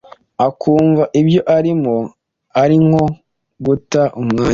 [0.47, 1.95] akumva ibyo arimo
[2.61, 3.03] ari nko
[3.65, 4.49] guta umwanya